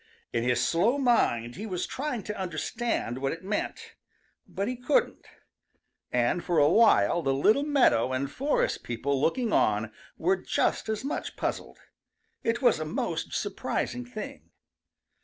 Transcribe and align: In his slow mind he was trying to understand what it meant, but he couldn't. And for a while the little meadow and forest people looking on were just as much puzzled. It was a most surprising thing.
In 0.33 0.43
his 0.43 0.67
slow 0.67 0.97
mind 0.97 1.57
he 1.57 1.67
was 1.67 1.85
trying 1.85 2.23
to 2.23 2.35
understand 2.35 3.19
what 3.19 3.33
it 3.33 3.43
meant, 3.43 3.93
but 4.47 4.67
he 4.67 4.75
couldn't. 4.75 5.27
And 6.11 6.43
for 6.43 6.57
a 6.57 6.67
while 6.71 7.21
the 7.21 7.35
little 7.35 7.61
meadow 7.61 8.11
and 8.11 8.31
forest 8.31 8.81
people 8.83 9.21
looking 9.21 9.53
on 9.53 9.91
were 10.17 10.37
just 10.37 10.89
as 10.89 11.03
much 11.03 11.37
puzzled. 11.37 11.77
It 12.43 12.63
was 12.63 12.79
a 12.79 12.83
most 12.83 13.33
surprising 13.33 14.03
thing. 14.07 14.49